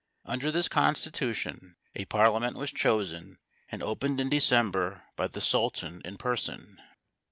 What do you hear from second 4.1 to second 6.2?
in December by the Sultan in